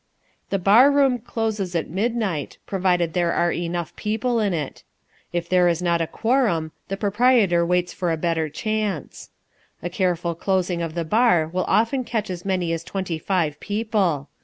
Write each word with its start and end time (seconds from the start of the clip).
The 0.49 0.57
bar 0.57 0.89
room 0.89 1.19
closes 1.19 1.75
at 1.75 1.87
midnight, 1.87 2.57
provided 2.65 3.13
there 3.13 3.33
are 3.33 3.51
enough 3.51 3.95
people 3.95 4.39
in 4.39 4.51
it. 4.51 4.81
If 5.31 5.47
there 5.47 5.67
is 5.67 5.79
not 5.79 6.01
a 6.01 6.07
quorum 6.07 6.71
the 6.87 6.97
proprietor 6.97 7.63
waits 7.63 7.93
for 7.93 8.11
a 8.11 8.17
better 8.17 8.49
chance. 8.49 9.29
A 9.83 9.91
careful 9.91 10.33
closing 10.33 10.81
of 10.81 10.95
the 10.95 11.05
bar 11.05 11.47
will 11.53 11.65
often 11.65 12.03
catch 12.03 12.31
as 12.31 12.43
many 12.45 12.73
as 12.73 12.83
twenty 12.83 13.19
five 13.19 13.59
people. 13.59 14.27